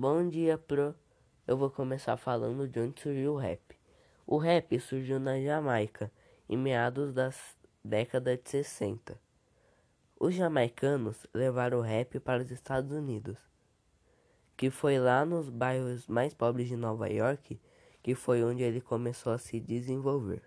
[0.00, 0.94] Bom dia, pro.
[1.44, 3.60] Eu vou começar falando de onde surgiu o rap.
[4.24, 6.08] O rap surgiu na Jamaica,
[6.48, 7.34] em meados da
[7.84, 9.20] década de 60.
[10.20, 13.36] Os jamaicanos levaram o rap para os Estados Unidos,
[14.56, 17.60] que foi lá nos bairros mais pobres de Nova York
[18.00, 20.42] que foi onde ele começou a se desenvolver.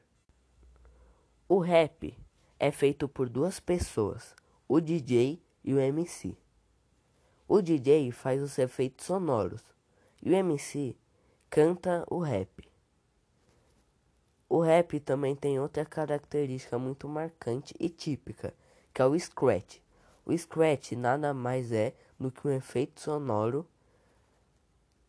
[1.49, 2.17] O rap
[2.57, 4.33] é feito por duas pessoas,
[4.65, 6.37] o DJ e o MC.
[7.53, 9.61] O DJ faz os efeitos sonoros
[10.23, 10.95] e o MC
[11.49, 12.71] canta o rap.
[14.47, 18.53] O rap também tem outra característica muito marcante e típica,
[18.93, 19.79] que é o scratch.
[20.25, 23.67] O scratch nada mais é do que um efeito sonoro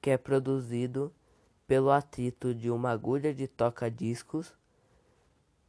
[0.01, 1.15] que é produzido
[1.65, 4.53] pelo atrito de uma agulha de toca-discos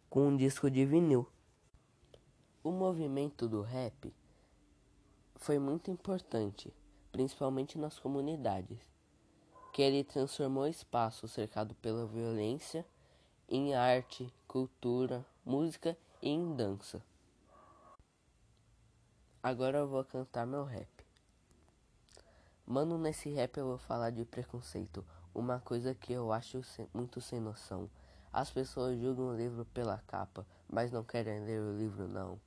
[0.09, 1.27] com um disco de vinil.
[2.63, 4.11] O movimento do rap
[5.43, 6.73] foi muito importante,
[7.11, 8.79] principalmente nas comunidades,
[9.73, 12.85] que ele transformou espaço cercado pela violência
[13.49, 17.03] em arte, cultura, música e em dança.
[19.43, 20.87] Agora eu vou cantar meu rap.
[22.65, 25.05] Mano, nesse rap eu vou falar de preconceito,
[25.35, 26.61] uma coisa que eu acho
[26.93, 27.89] muito sem noção.
[28.31, 32.39] As pessoas julgam o livro pela capa, mas não querem ler o livro não.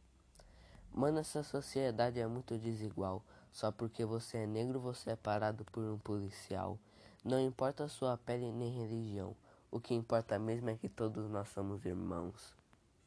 [0.97, 3.23] Mano, essa sociedade é muito desigual.
[3.53, 6.79] Só porque você é negro, você é parado por um policial.
[7.23, 9.37] Não importa sua pele nem religião.
[9.71, 12.55] O que importa mesmo é que todos nós somos irmãos.